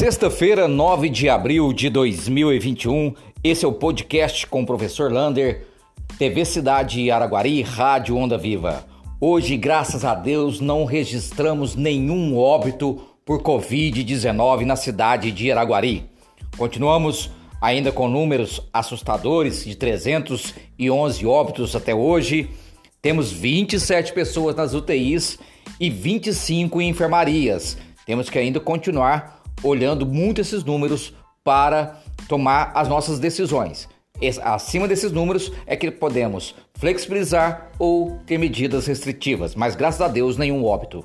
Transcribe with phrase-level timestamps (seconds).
[0.00, 3.12] Sexta-feira, 9 de abril de 2021,
[3.44, 5.66] esse é o podcast com o professor Lander,
[6.16, 8.86] TV Cidade Araguari, Rádio Onda Viva.
[9.20, 16.08] Hoje, graças a Deus, não registramos nenhum óbito por Covid-19 na cidade de Araguari.
[16.56, 17.30] Continuamos
[17.60, 22.48] ainda com números assustadores de 311 óbitos até hoje.
[23.02, 25.38] Temos 27 pessoas nas UTIs
[25.78, 27.76] e 25 em enfermarias.
[28.06, 31.12] Temos que ainda continuar olhando muito esses números
[31.44, 33.88] para tomar as nossas decisões.
[34.42, 40.36] Acima desses números é que podemos flexibilizar ou ter medidas restritivas, mas graças a Deus
[40.36, 41.04] nenhum óbito.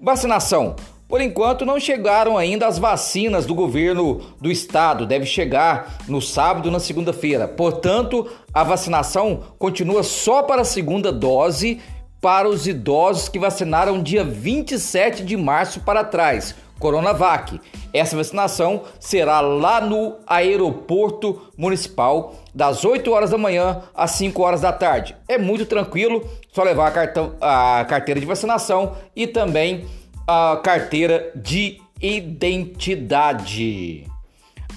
[0.00, 0.76] Vacinação.
[1.08, 6.68] Por enquanto não chegaram ainda as vacinas do governo do estado, deve chegar no sábado
[6.68, 7.46] na segunda-feira.
[7.46, 11.80] Portanto, a vacinação continua só para a segunda dose
[12.26, 17.60] para os idosos que vacinaram dia 27 de março para trás Coronavac.
[17.94, 24.62] Essa vacinação será lá no aeroporto municipal das 8 horas da manhã às 5 horas
[24.62, 25.14] da tarde.
[25.28, 29.86] É muito tranquilo, só levar a, cartão, a carteira de vacinação e também
[30.26, 34.02] a carteira de identidade.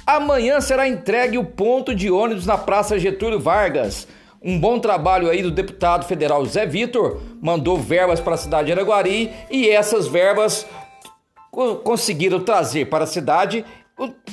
[0.05, 4.07] Amanhã será entregue o ponto de ônibus na Praça Getúlio Vargas.
[4.41, 8.71] Um bom trabalho aí do deputado federal Zé Vitor, mandou verbas para a cidade de
[8.71, 10.65] Araguari e essas verbas
[11.83, 13.65] conseguiram trazer para a cidade,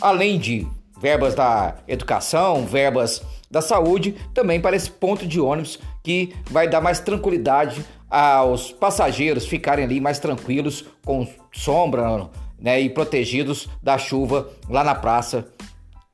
[0.01, 0.67] além de
[1.01, 6.81] verbas da educação, verbas da saúde, também para esse ponto de ônibus que vai dar
[6.81, 14.49] mais tranquilidade aos passageiros ficarem ali mais tranquilos com sombra né, e protegidos da chuva
[14.69, 15.47] lá na praça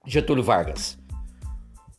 [0.07, 1.02] Getúlio Vargas.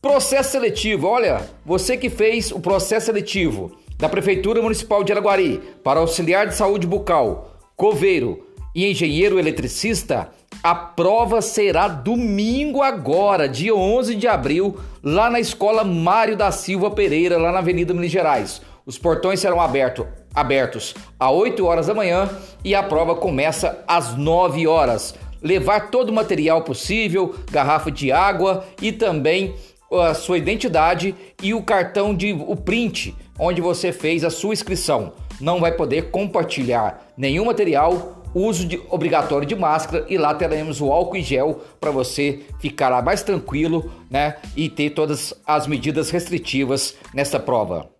[0.04, 5.98] Processo seletivo, olha, você que fez o processo seletivo da Prefeitura Municipal de Araguari para
[5.98, 10.28] auxiliar de saúde bucal, coveiro, e engenheiro eletricista,
[10.62, 16.90] a prova será domingo agora, dia 11 de abril, lá na Escola Mário da Silva
[16.90, 18.60] Pereira, lá na Avenida Minas Gerais.
[18.84, 22.28] Os portões serão aberto, abertos às 8 horas da manhã
[22.62, 25.14] e a prova começa às 9 horas.
[25.42, 29.54] Levar todo o material possível, garrafa de água e também
[30.00, 35.12] a sua identidade e o cartão de o print onde você fez a sua inscrição.
[35.40, 40.92] Não vai poder compartilhar nenhum material uso de, obrigatório de máscara e lá teremos o
[40.92, 44.36] álcool e gel para você ficar lá mais tranquilo, né?
[44.56, 47.93] E ter todas as medidas restritivas nessa prova.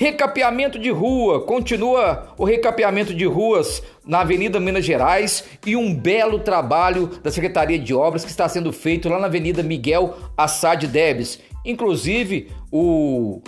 [0.00, 6.38] Recapeamento de rua, continua o recapeamento de ruas na Avenida Minas Gerais e um belo
[6.38, 11.38] trabalho da Secretaria de Obras que está sendo feito lá na Avenida Miguel Assad Debes.
[11.66, 13.42] Inclusive, o,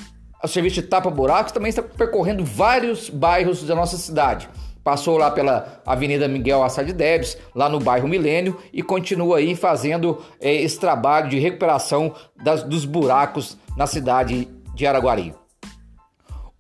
[0.45, 4.47] o serviço de tapa-buracos também está percorrendo vários bairros da nossa cidade.
[4.85, 10.23] Passou lá pela Avenida Miguel Assad Debs, lá no bairro Milênio, e continua aí fazendo
[10.39, 12.15] é, esse trabalho de recuperação
[12.45, 15.42] das, dos buracos na cidade de Araguari.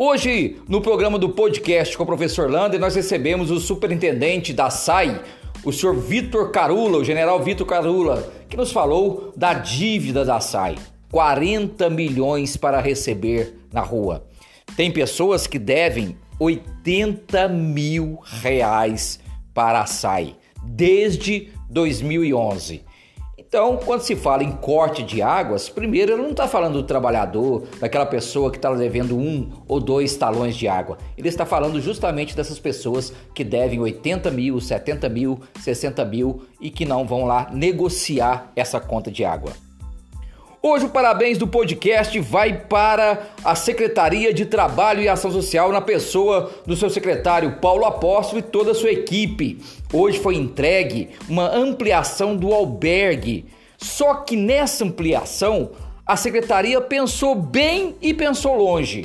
[0.05, 5.23] Hoje, no programa do podcast com o professor Lander, nós recebemos o superintendente da SAI,
[5.65, 10.75] o senhor Vitor Carula, o general Vitor Carula, que nos falou da dívida da SAI.
[11.09, 14.27] 40 milhões para receber na rua.
[14.77, 19.21] Tem pessoas que devem 80 mil reais
[19.55, 20.35] para a SAI
[20.65, 22.83] desde 2011.
[23.53, 27.65] Então, quando se fala em corte de águas, primeiro ele não está falando do trabalhador,
[27.79, 30.97] daquela pessoa que está devendo um ou dois talões de água.
[31.19, 36.71] Ele está falando justamente dessas pessoas que devem 80 mil, 70 mil, 60 mil e
[36.71, 39.53] que não vão lá negociar essa conta de água.
[40.65, 45.81] Hoje o parabéns do podcast vai para a Secretaria de Trabalho e Ação Social na
[45.81, 49.59] pessoa do seu secretário Paulo Apóstolo e toda a sua equipe.
[49.93, 53.45] Hoje foi entregue uma ampliação do albergue.
[53.77, 55.73] Só que nessa ampliação
[56.07, 59.05] a secretaria pensou bem e pensou longe.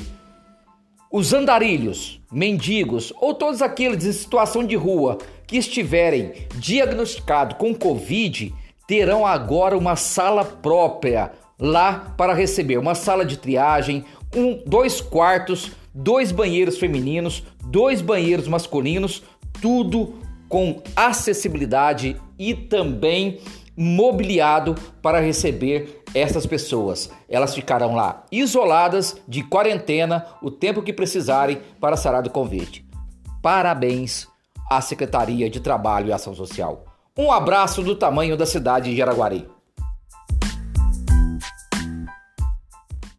[1.12, 5.18] Os andarilhos, mendigos ou todos aqueles em situação de rua
[5.48, 8.54] que estiverem diagnosticados com Covid
[8.86, 14.06] terão agora uma sala própria lá para receber uma sala de triagem,
[14.36, 19.24] um, dois quartos, dois banheiros femininos, dois banheiros masculinos,
[19.62, 20.16] tudo
[20.48, 23.40] com acessibilidade e também
[23.76, 27.12] mobiliado para receber essas pessoas.
[27.30, 32.86] Elas ficarão lá isoladas de quarentena o tempo que precisarem para sarar do convite.
[33.42, 34.28] Parabéns
[34.70, 36.86] à Secretaria de Trabalho e Ação Social.
[37.16, 39.48] Um abraço do tamanho da cidade de Araguari.